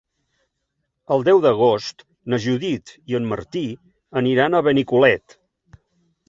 [1.15, 2.01] El deu d'agost
[2.35, 3.63] na Judit i en Martí
[4.23, 5.39] aniran a Benicolet.